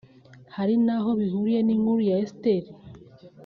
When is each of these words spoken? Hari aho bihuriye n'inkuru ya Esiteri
Hari 0.55 0.75
aho 0.97 1.09
bihuriye 1.19 1.59
n'inkuru 1.63 2.01
ya 2.09 2.15
Esiteri 2.23 2.69